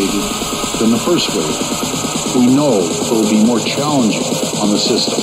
complicated 0.00 0.80
than 0.80 0.90
the 0.90 0.98
first 0.98 1.28
wave. 1.30 2.36
We 2.36 2.54
know 2.54 2.80
it 2.80 3.10
will 3.10 3.28
be 3.30 3.44
more 3.44 3.58
challenging 3.60 4.22
on 4.60 4.70
the 4.70 4.78
system. 4.78 5.20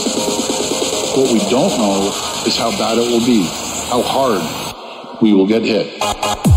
What 1.19 1.31
we 1.31 1.39
don't 1.49 1.77
know 1.77 2.11
is 2.45 2.57
how 2.57 2.71
bad 2.71 2.97
it 2.97 3.01
will 3.01 3.25
be, 3.25 3.43
how 3.89 4.01
hard 4.01 5.21
we 5.21 5.33
will 5.33 5.47
get 5.47 5.63
hit. 5.63 6.56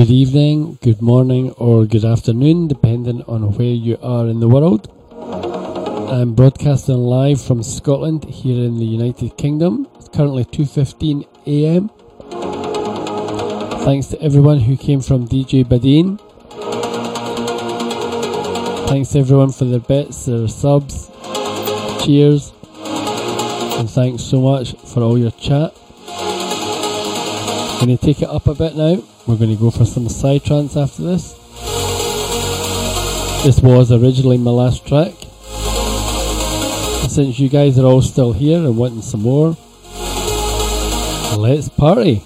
Good 0.00 0.10
evening, 0.10 0.78
good 0.80 1.02
morning, 1.02 1.50
or 1.58 1.84
good 1.84 2.06
afternoon, 2.06 2.68
depending 2.68 3.22
on 3.24 3.52
where 3.52 3.66
you 3.66 3.98
are 4.02 4.28
in 4.28 4.40
the 4.40 4.48
world. 4.48 4.88
I'm 6.10 6.32
broadcasting 6.32 6.96
live 6.96 7.38
from 7.38 7.62
Scotland 7.62 8.24
here 8.24 8.64
in 8.64 8.78
the 8.78 8.86
United 8.86 9.36
Kingdom. 9.36 9.86
It's 9.96 10.08
currently 10.08 10.46
2:15 10.46 11.26
a.m. 11.46 11.90
Thanks 13.84 14.06
to 14.06 14.22
everyone 14.22 14.60
who 14.60 14.78
came 14.78 15.02
from 15.02 15.28
DJ 15.28 15.64
Badin. 15.64 16.18
Thanks 18.88 19.14
everyone 19.14 19.52
for 19.52 19.66
their 19.66 19.80
bets, 19.80 20.24
their 20.24 20.48
subs, 20.48 21.10
cheers, 22.02 22.54
and 23.76 23.90
thanks 23.90 24.22
so 24.22 24.40
much 24.40 24.72
for 24.76 25.02
all 25.02 25.18
your 25.18 25.32
chat. 25.32 25.74
Going 27.80 27.98
to 27.98 27.98
take 27.98 28.22
it 28.22 28.30
up 28.30 28.46
a 28.46 28.54
bit 28.54 28.74
now. 28.76 29.02
We're 29.26 29.36
going 29.36 29.50
to 29.50 29.56
go 29.56 29.70
for 29.70 29.84
some 29.84 30.06
psytrance 30.06 30.80
after 30.80 31.02
this. 31.02 31.34
This 33.44 33.60
was 33.60 33.92
originally 33.92 34.38
my 34.38 34.50
last 34.50 34.86
track. 34.86 35.12
Since 37.08 37.38
you 37.38 37.48
guys 37.48 37.78
are 37.78 37.86
all 37.86 38.02
still 38.02 38.32
here 38.32 38.58
and 38.58 38.76
wanting 38.76 39.02
some 39.02 39.22
more, 39.22 39.56
let's 41.36 41.68
party! 41.68 42.24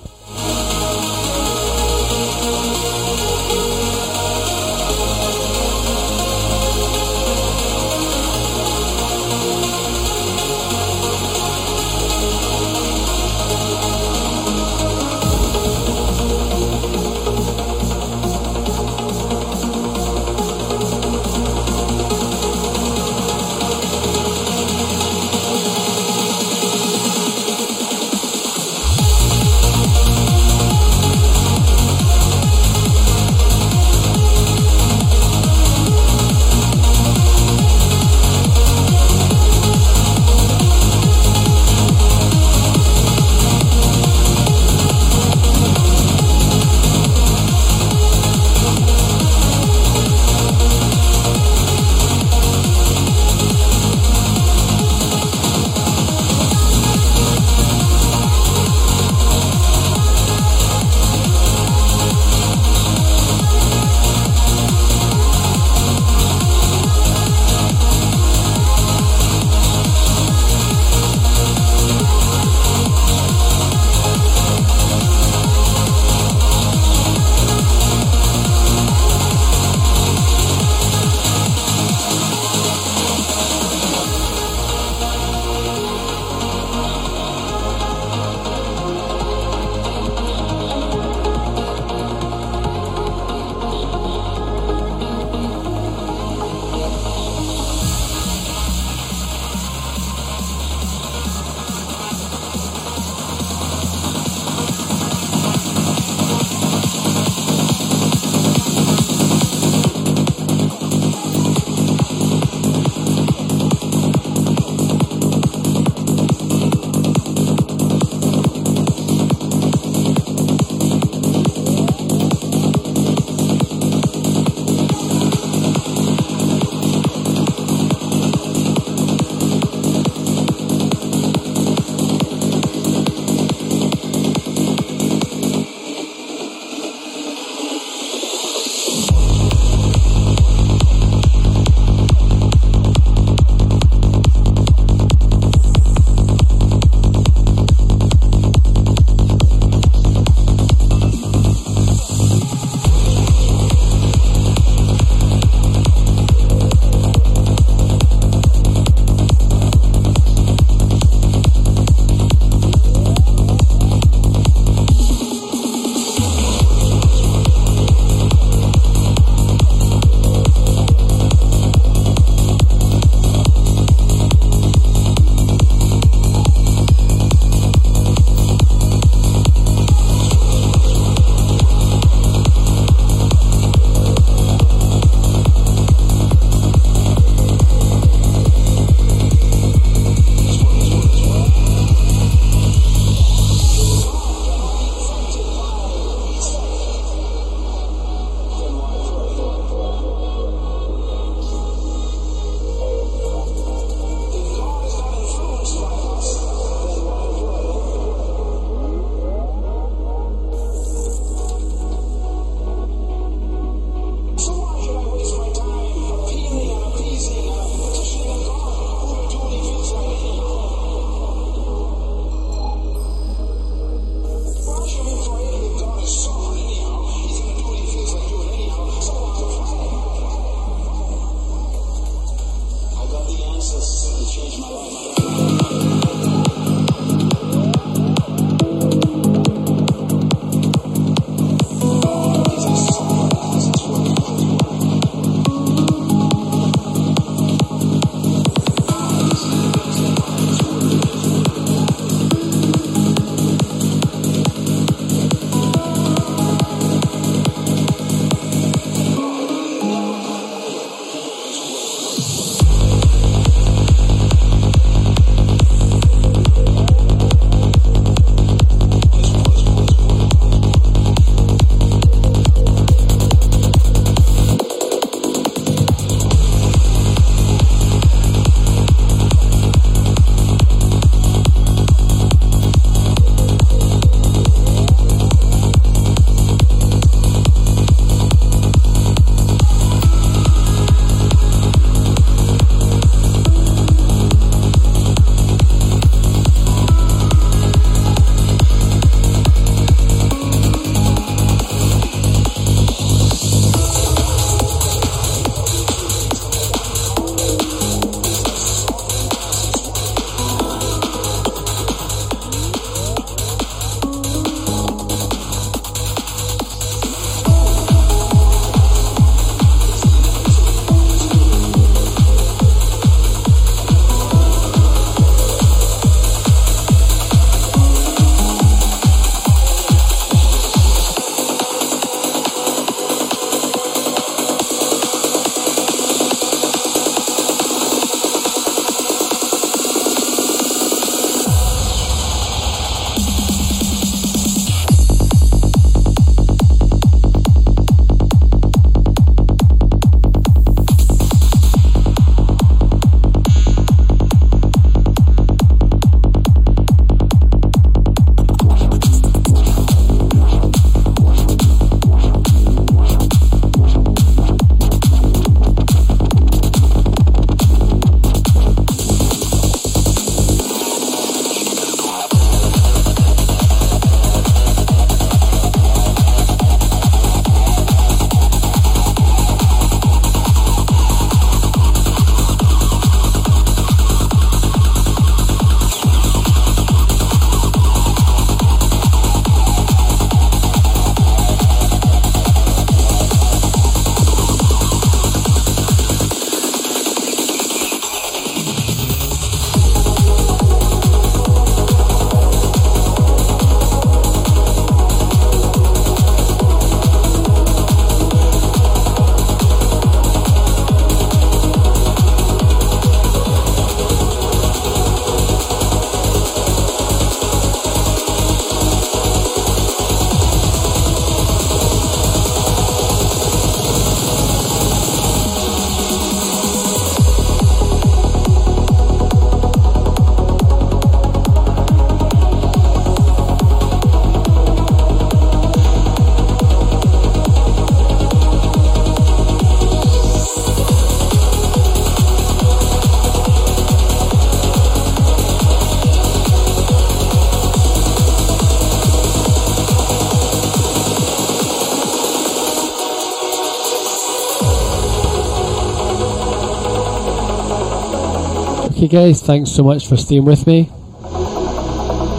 Okay, 459.05 459.27
guys, 459.27 459.43
thanks 459.43 459.71
so 459.71 459.83
much 459.83 460.09
for 460.09 460.17
staying 460.17 460.47
with 460.47 460.67
me. 460.67 460.89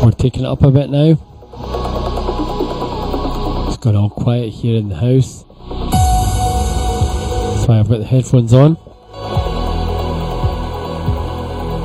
We're 0.03 0.11
taking 0.17 0.45
it 0.45 0.47
up 0.47 0.63
a 0.63 0.71
bit 0.71 0.89
now. 0.89 1.11
It's 3.67 3.77
got 3.77 3.93
all 3.93 4.09
quiet 4.09 4.51
here 4.51 4.75
in 4.75 4.89
the 4.89 4.95
house. 4.95 5.43
Why 7.67 7.77
I've 7.77 7.87
got 7.87 7.99
the 7.99 8.05
headphones 8.05 8.51
on. 8.51 8.77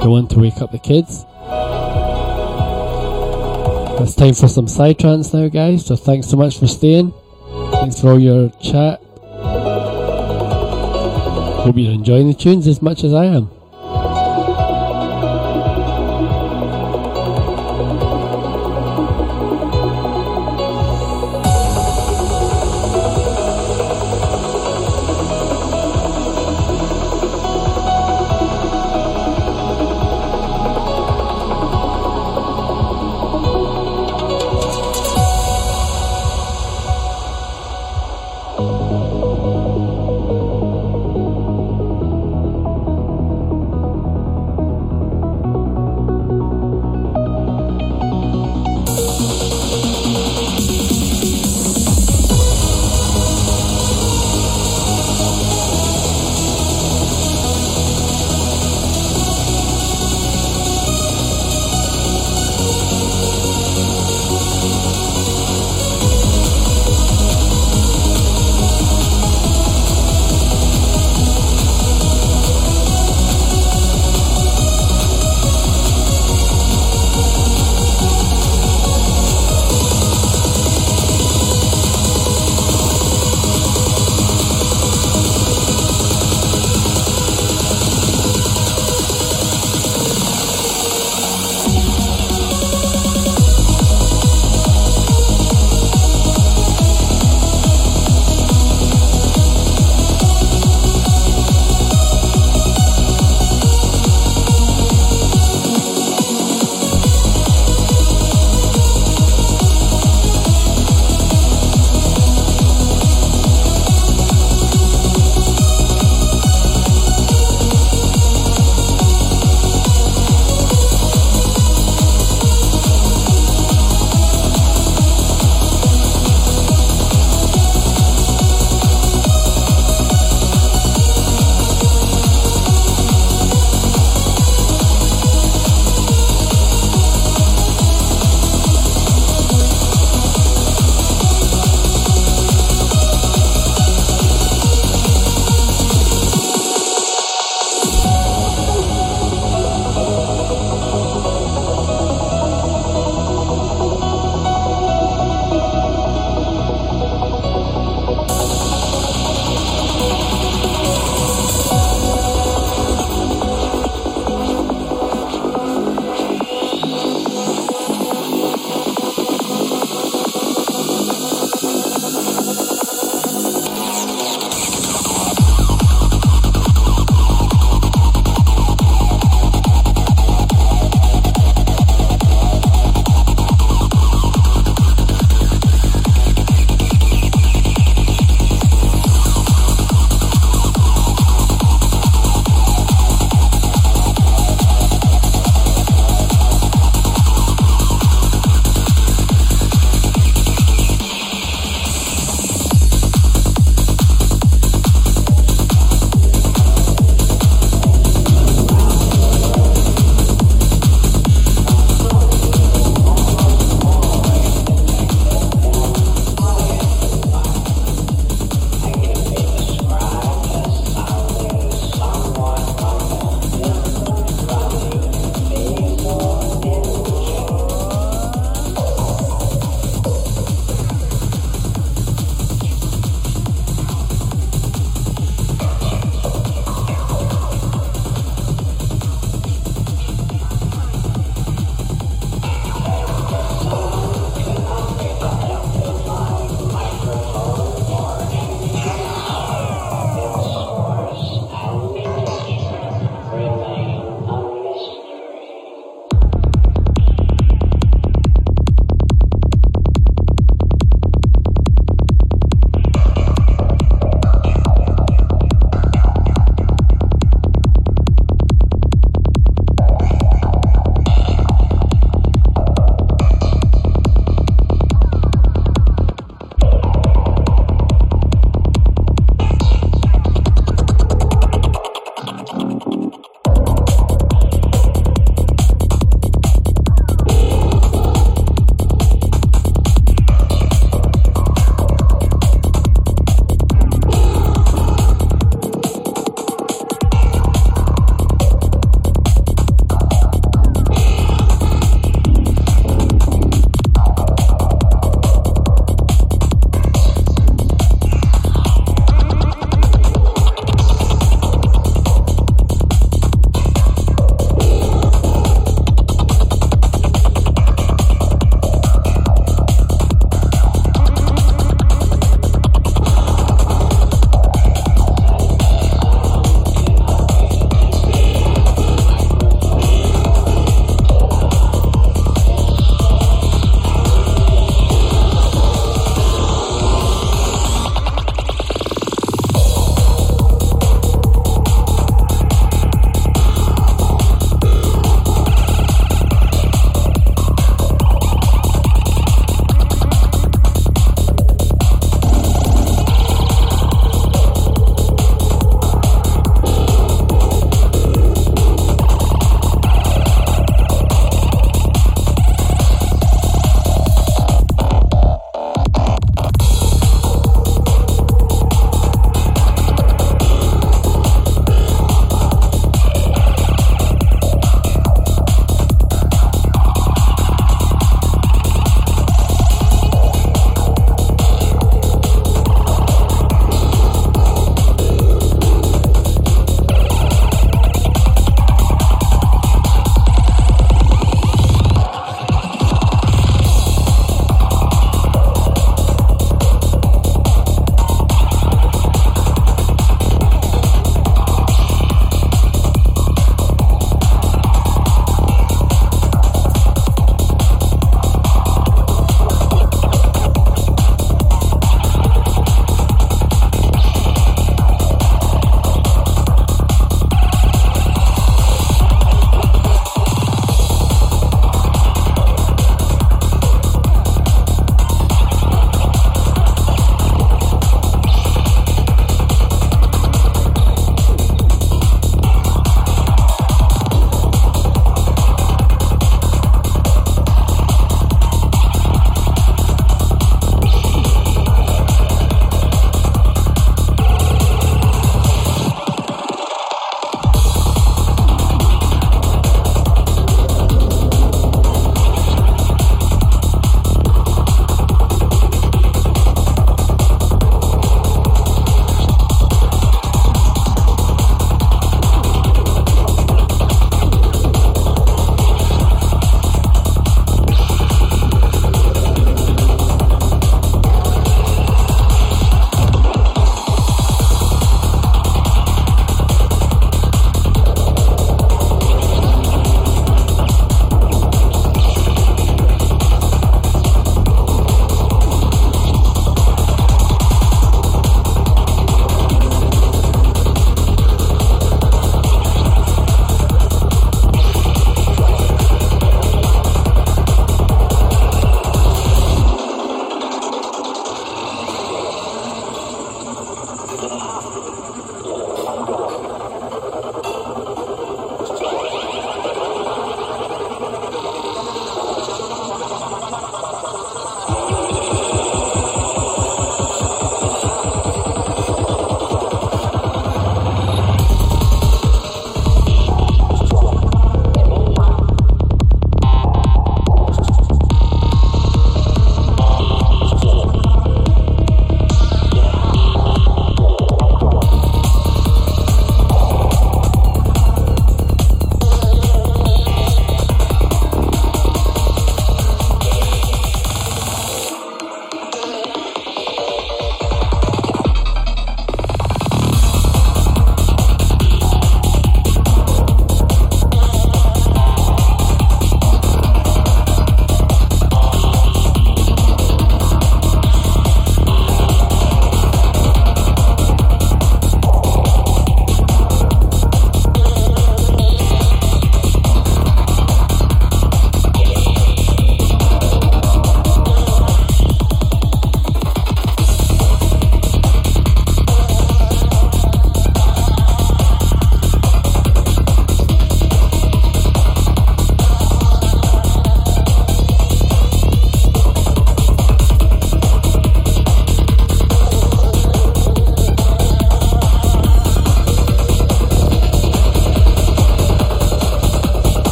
Don't 0.00 0.10
want 0.10 0.30
to 0.30 0.40
wake 0.40 0.60
up 0.60 0.72
the 0.72 0.80
kids. 0.80 1.24
It's 4.02 4.16
time 4.16 4.34
for 4.34 4.48
some 4.48 4.66
Psytrance 4.66 5.32
now, 5.32 5.46
guys. 5.46 5.86
So 5.86 5.94
thanks 5.94 6.26
so 6.26 6.36
much 6.36 6.58
for 6.58 6.66
staying. 6.66 7.14
Thanks 7.70 8.00
for 8.00 8.08
all 8.08 8.18
your 8.18 8.50
chat. 8.60 9.00
Hope 11.62 11.76
you're 11.76 11.92
enjoying 11.92 12.26
the 12.26 12.34
tunes 12.34 12.66
as 12.66 12.82
much 12.82 13.04
as 13.04 13.14
I 13.14 13.26
am. 13.26 13.52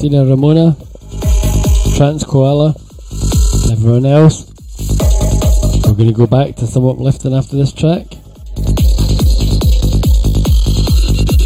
Christina 0.00 0.24
Ramona, 0.24 0.74
Trans 1.94 2.24
Koala, 2.24 2.74
and 3.64 3.72
everyone 3.72 4.06
else. 4.06 4.50
We're 5.84 5.92
going 5.92 6.08
to 6.08 6.14
go 6.14 6.26
back 6.26 6.56
to 6.56 6.66
some 6.66 6.86
uplifting 6.86 7.34
after 7.34 7.54
this 7.54 7.70
track. 7.70 8.06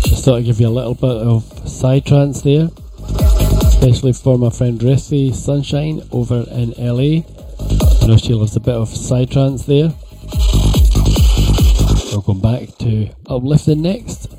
Just 0.07 0.25
thought 0.25 0.37
I'd 0.37 0.45
give 0.45 0.61
you 0.61 0.69
a 0.69 0.71
little 0.71 0.95
bit 0.95 1.17
of 1.17 1.43
psytrance 1.65 2.45
there, 2.45 2.71
especially 3.71 4.13
for 4.13 4.39
my 4.39 4.51
friend 4.51 4.81
Ruthie 4.81 5.33
Sunshine 5.33 6.03
over 6.13 6.47
in 6.53 6.75
LA. 6.79 7.25
I 8.03 8.07
know 8.07 8.17
she 8.17 8.35
loves 8.35 8.55
a 8.55 8.61
bit 8.61 8.77
of 8.77 8.89
psytrance 8.89 9.67
there. 9.67 9.93
We're 12.15 12.23
going 12.23 12.41
back 12.41 12.79
to 12.79 13.09
uplifting 13.27 13.83
next. 13.83 14.34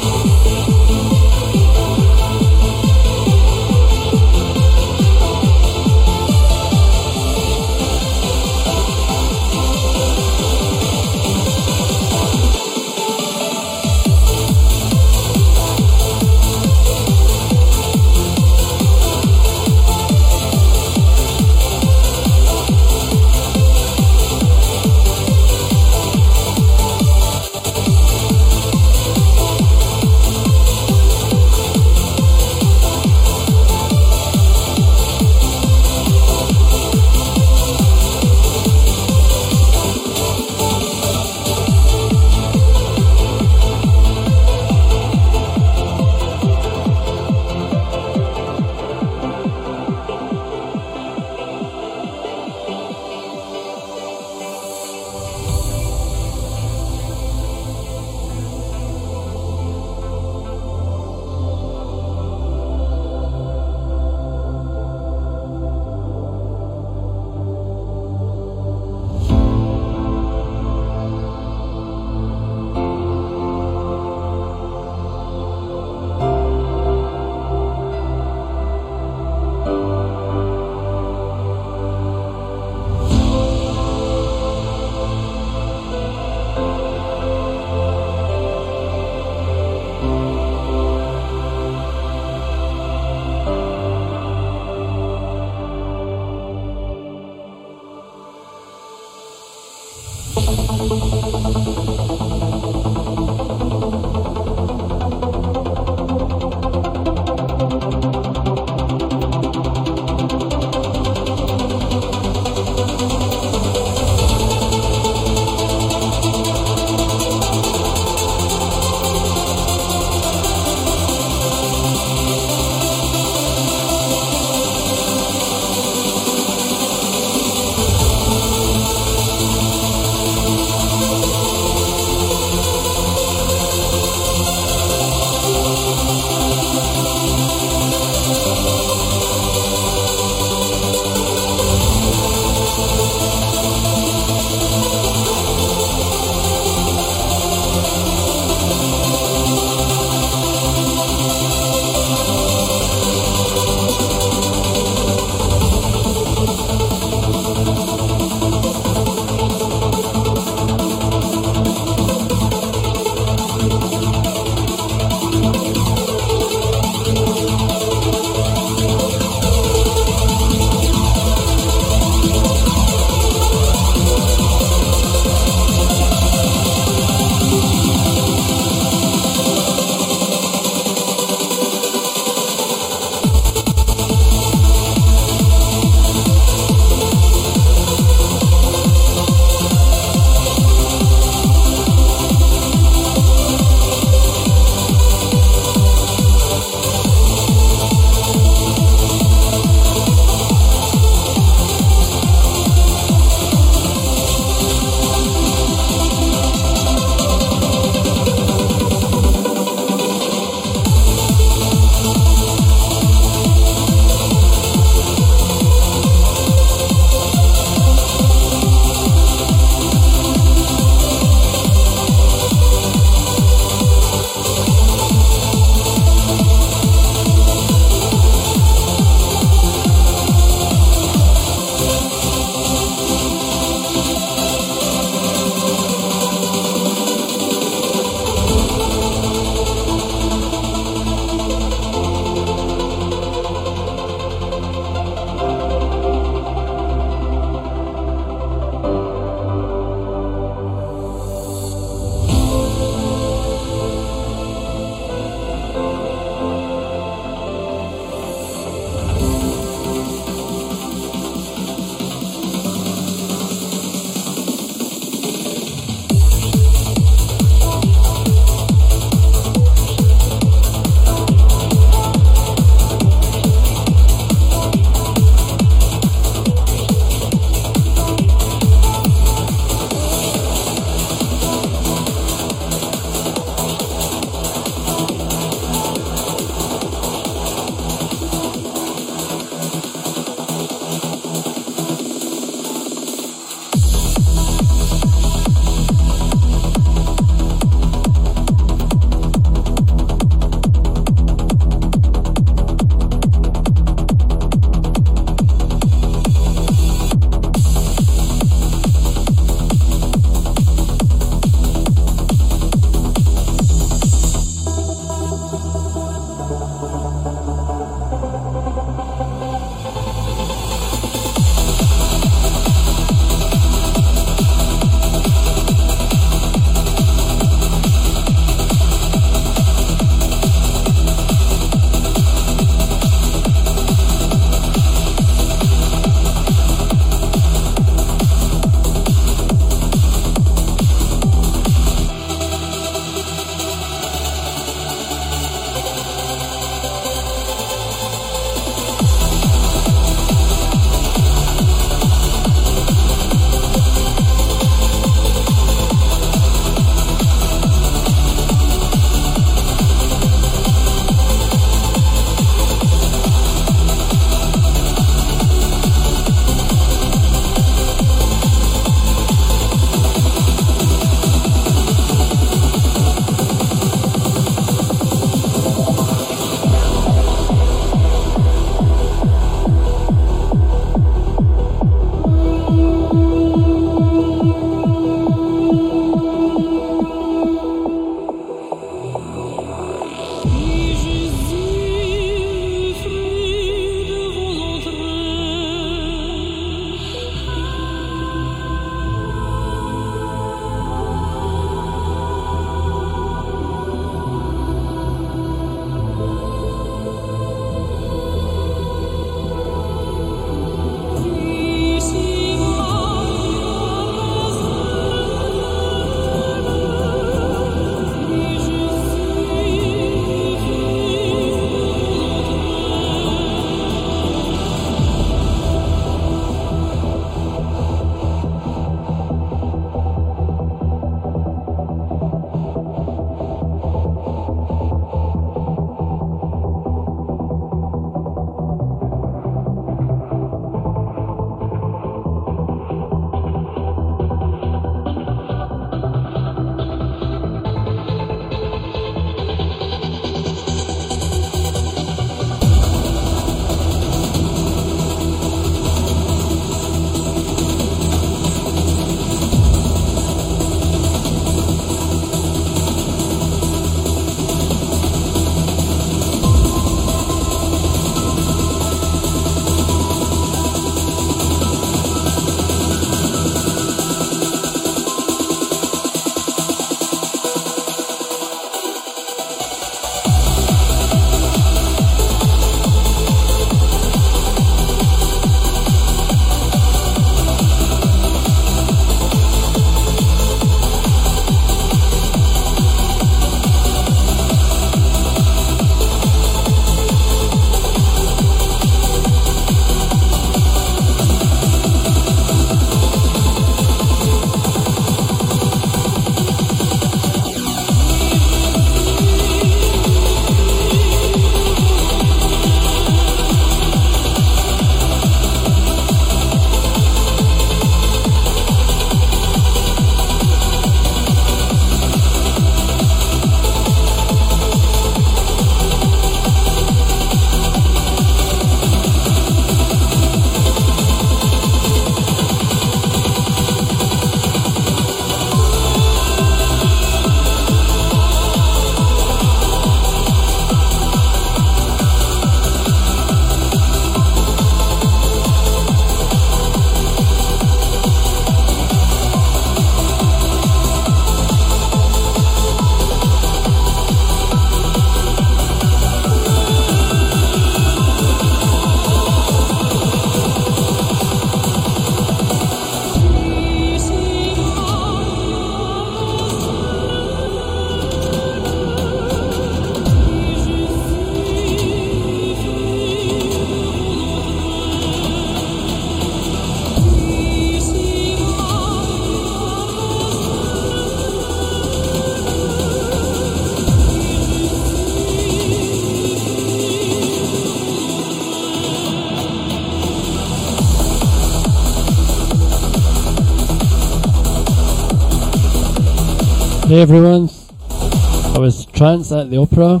Hey 596.86 597.00
everyone, 597.00 597.48
I 597.88 598.58
was 598.58 598.84
Trance 598.84 599.32
at 599.32 599.48
the 599.48 599.56
Opera 599.56 600.00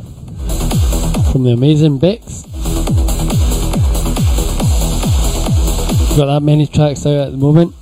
from 1.32 1.44
the 1.44 1.52
amazing 1.52 1.96
Bex. 1.96 2.42
Got 6.14 6.26
that 6.26 6.40
many 6.42 6.66
tracks 6.66 7.06
out 7.06 7.28
at 7.28 7.30
the 7.30 7.38
moment. 7.38 7.74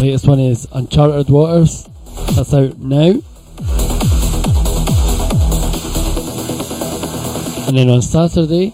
Latest 0.00 0.26
one 0.26 0.40
is 0.40 0.66
Uncharted 0.72 1.28
Waters. 1.28 1.86
That's 2.34 2.54
out 2.54 2.78
now. 2.78 3.10
And 7.68 7.76
then 7.76 7.90
on 7.90 8.00
Saturday, 8.00 8.72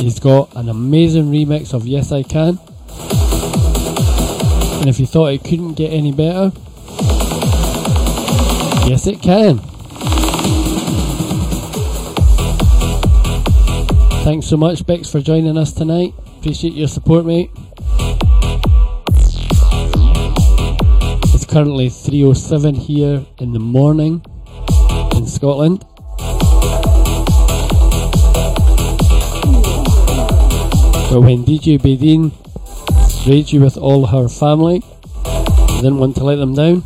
he's 0.00 0.20
got 0.20 0.54
an 0.54 0.68
amazing 0.68 1.32
remix 1.32 1.74
of 1.74 1.88
Yes 1.88 2.12
I 2.12 2.22
Can. 2.22 2.56
And 4.78 4.88
if 4.88 5.00
you 5.00 5.06
thought 5.06 5.32
it 5.32 5.42
couldn't 5.42 5.74
get 5.74 5.92
any 5.92 6.12
better, 6.12 6.52
yes 8.88 9.06
it 9.06 9.20
can. 9.20 9.58
Thanks 14.24 14.46
so 14.46 14.56
much, 14.56 14.86
Bex, 14.86 15.10
for 15.10 15.20
joining 15.20 15.58
us 15.58 15.72
tonight. 15.72 16.14
Appreciate 16.38 16.72
your 16.72 16.88
support, 16.88 17.26
mate. 17.26 17.50
It's 21.34 21.44
currently 21.44 21.88
3.07 21.88 22.78
here 22.78 23.26
in 23.38 23.52
the 23.52 23.58
morning 23.58 24.24
in 25.12 25.26
Scotland. 25.26 25.80
But 31.10 31.20
when 31.20 31.44
DJ 31.44 31.78
Bedin 31.78 32.32
sprayed 33.10 33.52
you 33.52 33.60
with 33.60 33.76
all 33.76 34.06
her 34.06 34.28
family, 34.28 34.82
I 35.26 35.80
didn't 35.82 35.98
want 35.98 36.16
to 36.16 36.24
let 36.24 36.36
them 36.36 36.54
down. 36.54 36.84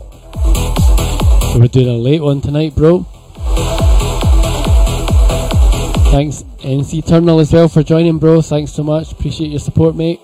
We're 1.55 1.68
doing 1.68 1.89
a 1.89 1.92
late 1.92 2.22
one 2.22 2.40
tonight, 2.40 2.74
bro. 2.74 3.06
Thanks, 6.10 6.44
NC 6.60 7.06
Terminal, 7.06 7.40
as 7.40 7.52
well, 7.52 7.68
for 7.68 7.82
joining, 7.82 8.18
bro. 8.18 8.40
Thanks 8.42 8.72
so 8.72 8.82
much. 8.82 9.12
Appreciate 9.12 9.50
your 9.50 9.60
support, 9.60 9.94
mate. 9.94 10.20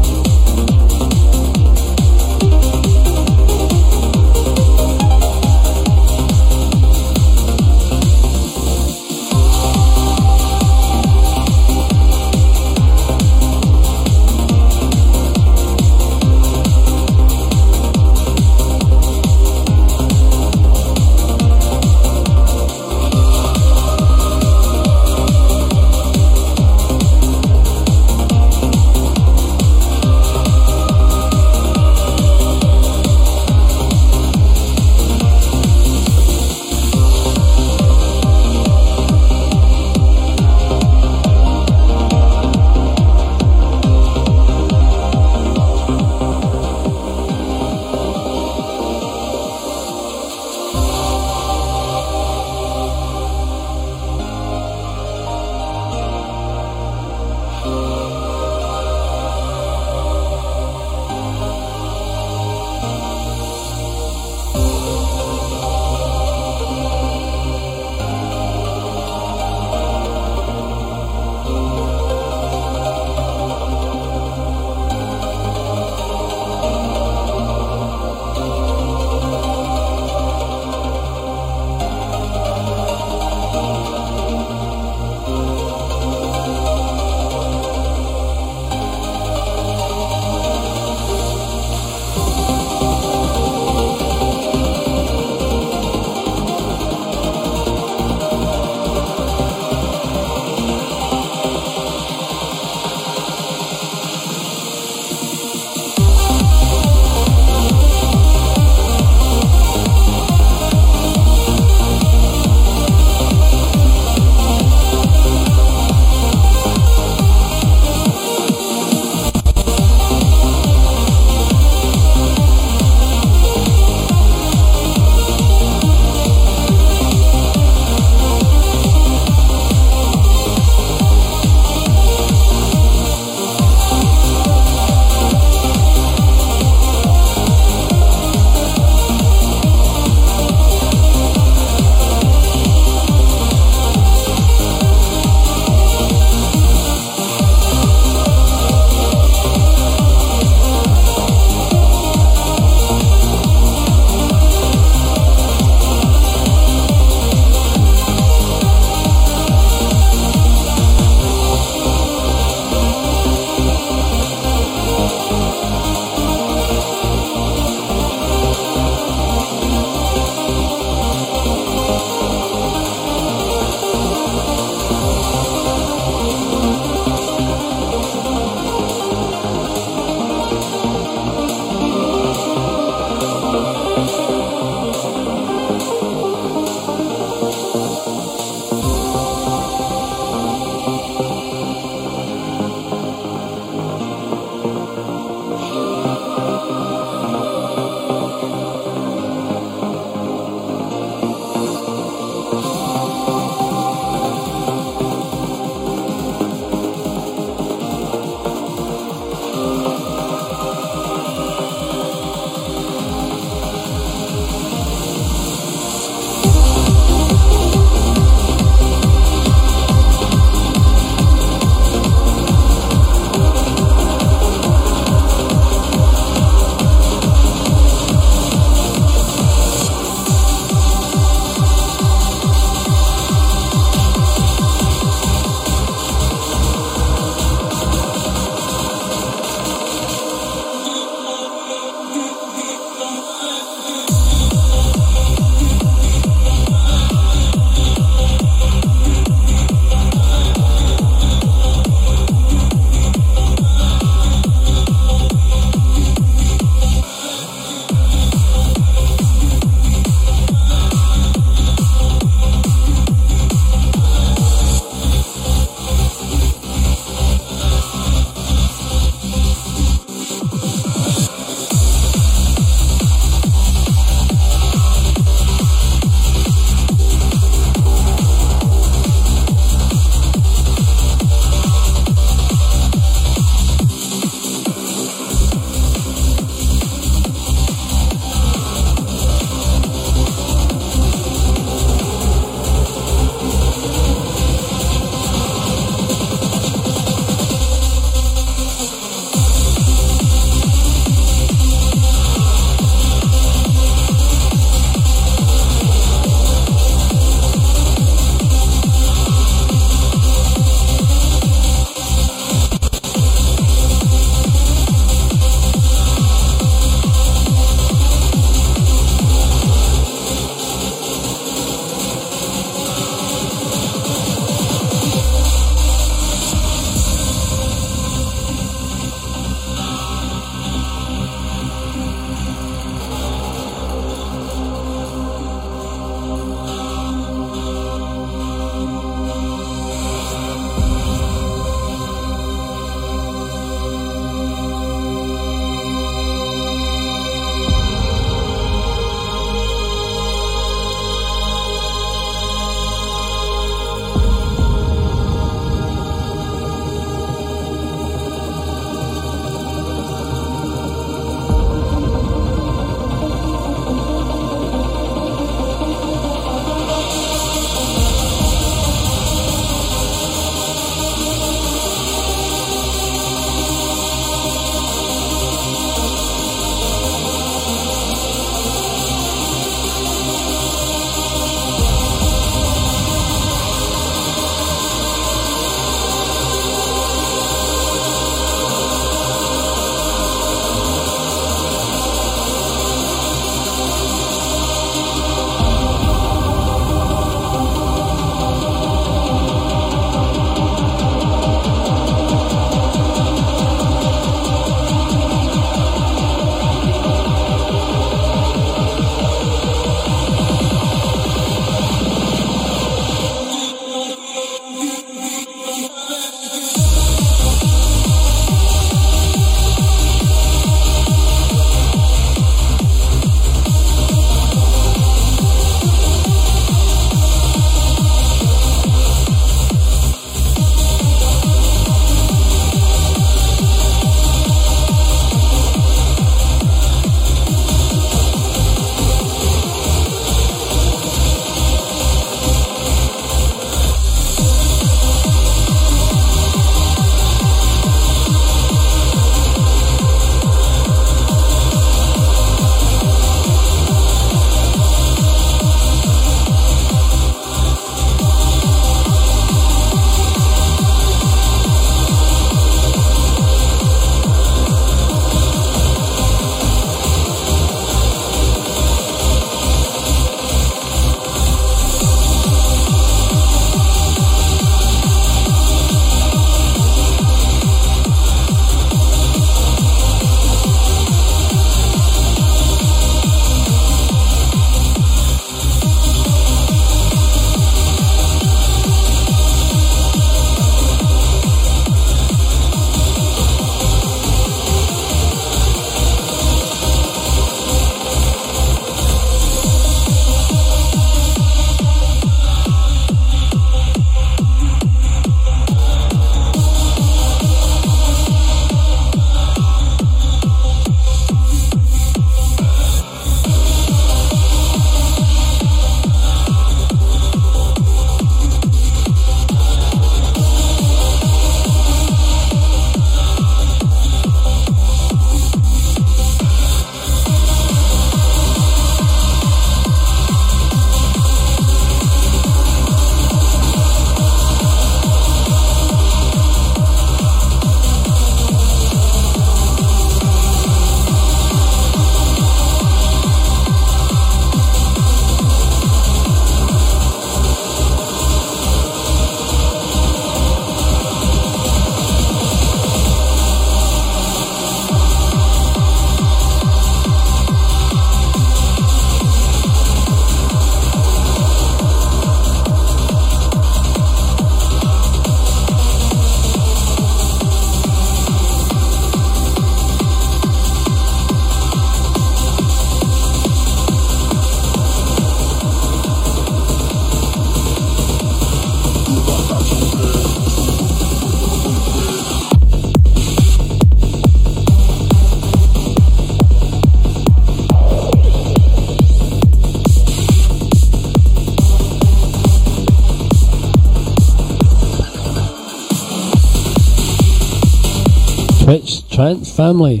Family. 599.56 600.00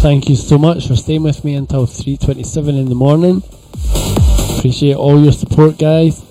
Thank 0.00 0.30
you 0.30 0.36
so 0.36 0.56
much 0.56 0.88
for 0.88 0.96
staying 0.96 1.22
with 1.24 1.44
me 1.44 1.54
until 1.56 1.86
3.27 1.86 2.68
in 2.68 2.88
the 2.88 2.94
morning. 2.94 3.42
Appreciate 4.56 4.96
all 4.96 5.22
your 5.22 5.32
support, 5.32 5.78
guys. 5.78 6.22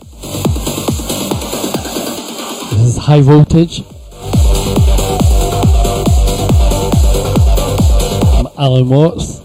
This 2.72 2.82
is 2.82 2.98
High 2.98 3.22
Voltage. 3.22 3.84
I'm 8.34 8.48
Allen 8.58 8.90
Watts. 8.90 9.40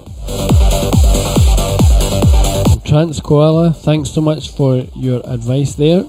From 2.72 2.80
Trance 2.80 3.20
Koala, 3.20 3.74
thanks 3.74 4.08
so 4.10 4.22
much 4.22 4.52
for 4.52 4.76
your 4.96 5.20
advice 5.26 5.74
there. 5.74 6.04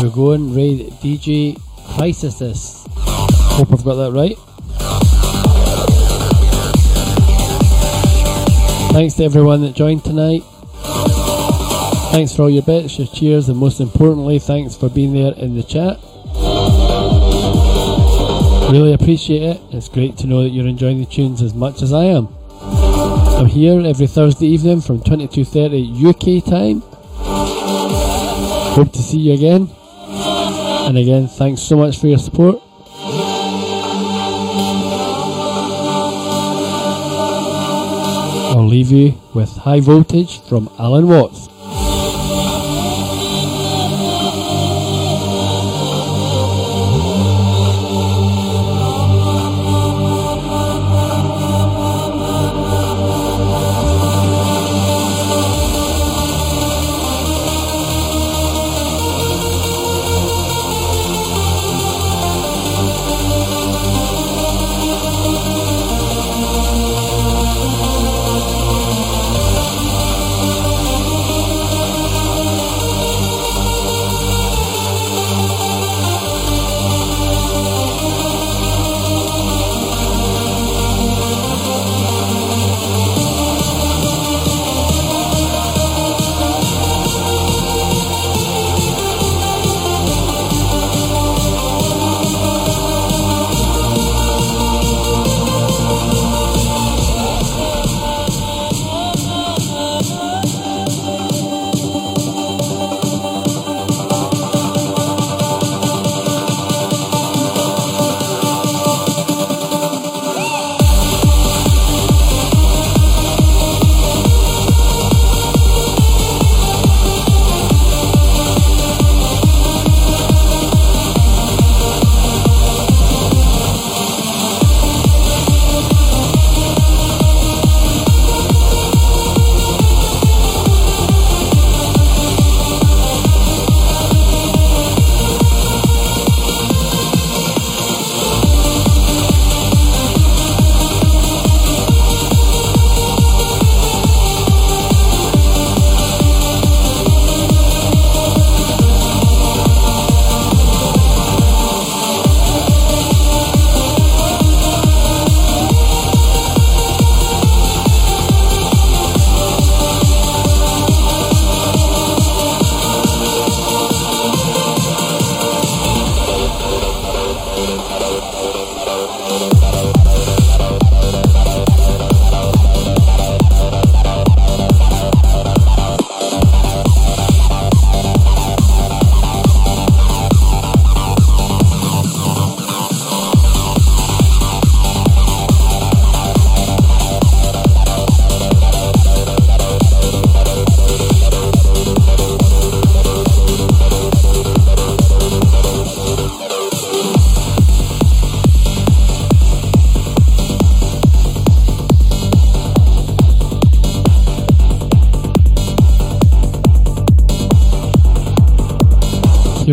We're 0.00 0.10
going 0.14 0.54
raid 0.54 0.92
DJ 1.02 1.60
Crisis. 1.96 2.86
Hope 2.96 3.72
I've 3.72 3.84
got 3.84 3.96
that 3.96 4.12
right. 4.12 4.38
Thanks 8.92 9.14
to 9.14 9.24
everyone 9.24 9.62
that 9.62 9.74
joined 9.74 10.04
tonight. 10.04 10.42
Thanks 12.12 12.36
for 12.36 12.42
all 12.42 12.50
your 12.50 12.62
bits, 12.62 12.98
your 12.98 13.06
cheers, 13.06 13.48
and 13.48 13.56
most 13.56 13.80
importantly, 13.80 14.38
thanks 14.38 14.76
for 14.76 14.90
being 14.90 15.14
there 15.14 15.32
in 15.32 15.56
the 15.56 15.62
chat. 15.62 15.98
Really 18.70 18.92
appreciate 18.92 19.42
it. 19.42 19.60
It's 19.70 19.88
great 19.88 20.18
to 20.18 20.26
know 20.26 20.42
that 20.42 20.50
you're 20.50 20.66
enjoying 20.66 20.98
the 20.98 21.06
tunes 21.06 21.40
as 21.40 21.54
much 21.54 21.80
as 21.80 21.94
I 21.94 22.04
am. 22.04 22.28
I'm 22.60 23.46
here 23.46 23.80
every 23.80 24.06
Thursday 24.06 24.48
evening 24.48 24.82
from 24.82 25.00
22:30 25.00 25.88
UK 25.90 26.44
time. 26.44 26.82
Hope 28.76 28.92
to 28.92 29.02
see 29.02 29.20
you 29.20 29.32
again. 29.32 29.70
And 30.86 30.98
again, 30.98 31.28
thanks 31.28 31.62
so 31.62 31.76
much 31.76 31.98
for 31.98 32.08
your 32.08 32.18
support. 32.18 32.60
Leave 38.72 38.90
you 38.90 39.14
with 39.34 39.54
High 39.54 39.80
Voltage 39.80 40.40
from 40.48 40.70
Allen 40.78 41.06
Watts. 41.06 41.51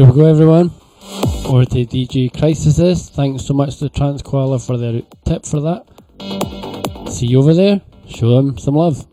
Go, 0.09 0.25
everyone. 0.25 0.71
Over 1.45 1.65
to 1.65 1.85
DJ 1.85 2.35
Crisis. 2.35 3.09
Thanks 3.09 3.45
so 3.45 3.53
much 3.53 3.77
to 3.77 3.89
Trance 3.89 4.23
Koala 4.23 4.57
for 4.57 4.75
their 4.75 5.03
tip 5.23 5.45
for 5.45 5.61
that. 5.61 5.85
See 7.11 7.27
you 7.27 7.39
over 7.39 7.53
there. 7.53 7.81
Show 8.07 8.35
them 8.35 8.57
some 8.57 8.73
love. 8.73 9.05